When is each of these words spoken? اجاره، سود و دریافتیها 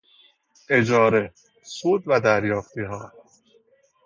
اجاره، 0.69 1.31
سود 1.61 2.03
و 2.07 2.19
دریافتیها 2.21 3.11